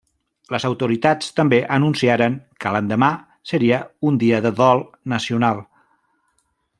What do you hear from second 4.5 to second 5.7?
dol nacional.